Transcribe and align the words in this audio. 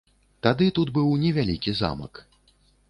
Тады 0.47 0.69
тут 0.79 0.93
быў 0.97 1.13
невялікі 1.27 1.77
замак. 1.85 2.13